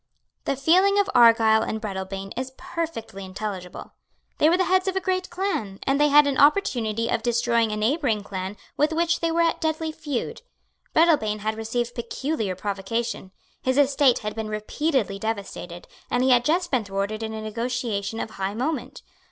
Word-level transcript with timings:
The 0.45 0.55
feeling 0.55 0.97
of 0.97 1.11
Argyle 1.13 1.61
and 1.61 1.79
Breadalbane 1.79 2.31
is 2.35 2.53
perfectly 2.57 3.23
intelligible. 3.23 3.93
They 4.39 4.49
were 4.49 4.57
the 4.57 4.63
heads 4.63 4.87
of 4.87 4.95
a 4.95 4.99
great 4.99 5.29
clan; 5.29 5.77
and 5.83 6.01
they 6.01 6.07
had 6.07 6.25
an 6.25 6.39
opportunity 6.39 7.07
of 7.07 7.21
destroying 7.21 7.71
a 7.71 7.77
neighbouring 7.77 8.23
clan 8.23 8.57
with 8.75 8.93
which 8.93 9.19
they 9.19 9.31
were 9.31 9.43
at 9.43 9.61
deadly 9.61 9.91
feud. 9.91 10.41
Breadalbane 10.95 11.41
had 11.41 11.55
received 11.55 11.93
peculiar 11.93 12.55
provocation. 12.55 13.31
His 13.61 13.77
estate 13.77 14.17
had 14.25 14.33
been 14.33 14.47
repeatedly 14.47 15.19
devastated; 15.19 15.87
and 16.09 16.23
he 16.23 16.31
had 16.31 16.43
just 16.45 16.71
been 16.71 16.83
thwarted 16.83 17.21
in 17.21 17.33
a 17.35 17.41
negotiation 17.43 18.19
of 18.19 18.31
high 18.31 18.55
moment. 18.55 19.03